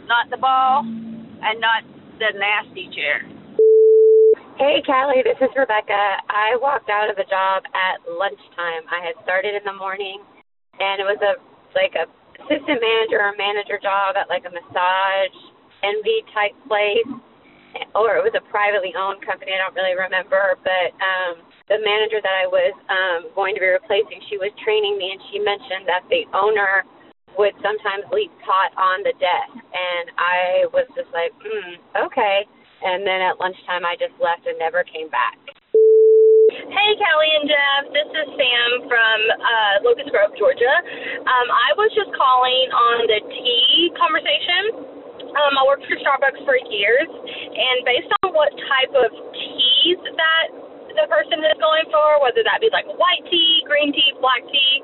[0.05, 1.89] not the ball, and not
[2.21, 3.25] the nasty chair.
[4.61, 6.21] Hey, Callie, this is Rebecca.
[6.29, 8.85] I walked out of a job at lunchtime.
[8.93, 10.21] I had started in the morning,
[10.77, 11.41] and it was a
[11.73, 12.05] like a
[12.45, 15.37] assistant manager or manager job at like a massage
[15.81, 17.09] envy type place,
[17.97, 19.57] or it was a privately owned company.
[19.57, 21.41] I don't really remember, but um,
[21.73, 25.21] the manager that I was um, going to be replacing, she was training me, and
[25.33, 26.85] she mentioned that the owner
[27.39, 32.47] would sometimes leave pot on the desk, and I was just like, mm, okay.
[32.85, 35.41] And then at lunchtime, I just left and never came back.
[36.55, 37.83] Hey, Callie and Jeff.
[37.91, 40.75] This is Sam from uh, Locust Grove, Georgia.
[41.25, 44.85] Um, I was just calling on the tea conversation.
[45.35, 50.47] Um, I worked for Starbucks for years, and based on what type of teas that
[50.95, 54.75] the person is going for, whether that be like white tea, green tea, black tea,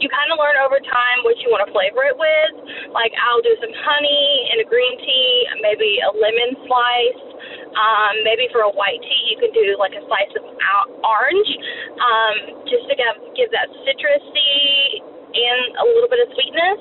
[0.00, 2.52] you kind of learn over time what you want to flavor it with.
[2.92, 7.22] Like I'll do some honey in a green tea, maybe a lemon slice.
[7.68, 10.44] Um, maybe for a white tea, you can do like a slice of
[11.04, 11.50] orange,
[12.00, 12.34] um,
[12.66, 16.80] just to give, give that citrusy and a little bit of sweetness.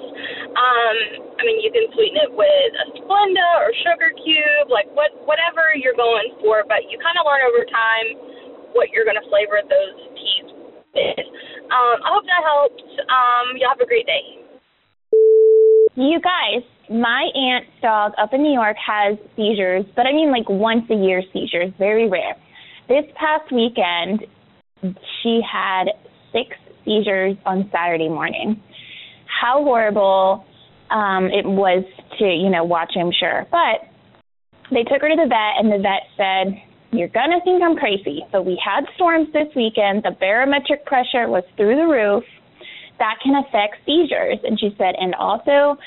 [0.55, 0.97] Um,
[1.37, 5.75] I mean, you can sweeten it with a Splenda or sugar cube, like what whatever
[5.77, 6.63] you're going for.
[6.65, 8.07] But you kind of learn over time
[8.73, 10.47] what you're going to flavor those teas
[10.93, 11.27] with.
[11.71, 12.83] Um, I hope that helps.
[13.07, 14.43] Um, y'all have a great day.
[15.95, 20.47] You guys, my aunt's dog up in New York has seizures, but I mean like
[20.47, 22.35] once a year seizures, very rare.
[22.87, 24.25] This past weekend,
[25.21, 25.85] she had
[26.31, 26.55] six
[26.85, 28.61] seizures on Saturday morning.
[29.25, 30.45] How horrible
[30.89, 31.83] um, it was
[32.19, 33.45] to, you know, watch, I'm sure.
[33.51, 33.89] But
[34.71, 36.61] they took her to the vet, and the vet said,
[36.91, 38.21] You're going to think I'm crazy.
[38.31, 40.03] So we had storms this weekend.
[40.03, 42.23] The barometric pressure was through the roof.
[42.99, 44.39] That can affect seizures.
[44.43, 45.77] And she said, And also,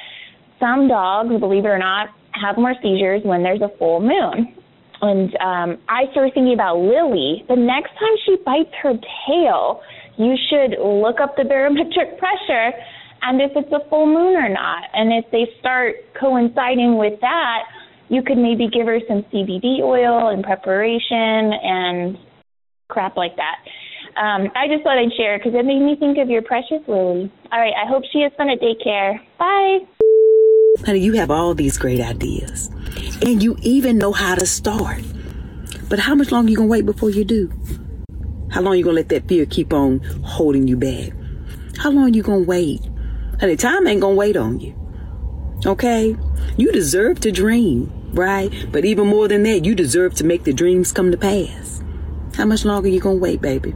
[0.60, 4.54] some dogs, believe it or not, have more seizures when there's a full moon.
[5.02, 7.44] And um, I started thinking about Lily.
[7.48, 8.92] The next time she bites her
[9.26, 9.80] tail,
[10.18, 12.76] you should look up the barometric pressure
[13.22, 14.84] and if it's a full moon or not.
[14.94, 17.64] And if they start coinciding with that,
[18.10, 22.18] you could maybe give her some CBD oil in preparation and
[22.88, 23.58] crap like that.
[24.20, 27.32] Um, I just thought I'd share because it made me think of your precious Lily.
[27.52, 29.20] All right, I hope she has fun at daycare.
[29.38, 29.78] Bye.
[30.84, 32.68] Honey, you have all these great ideas.
[33.22, 35.02] And you even know how to start.
[35.88, 37.52] But how much longer you gonna wait before you do?
[38.50, 41.12] How long you gonna let that fear keep on holding you back?
[41.78, 42.80] How long you gonna wait?
[43.38, 44.74] Honey, time ain't gonna wait on you.
[45.64, 46.16] Okay?
[46.56, 48.52] You deserve to dream, right?
[48.70, 51.82] But even more than that, you deserve to make the dreams come to pass.
[52.36, 53.74] How much longer you gonna wait, baby?